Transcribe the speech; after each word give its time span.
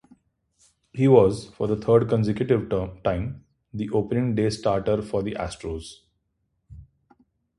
He 0.93 1.07
was 1.07 1.49
for 1.51 1.67
the 1.67 1.75
third 1.75 2.09
consecutive 2.09 2.71
time, 3.03 3.45
the 3.71 3.91
opening 3.91 4.33
day 4.33 4.49
starter 4.49 4.99
for 4.99 5.21
the 5.21 5.33
Astros. 5.33 5.99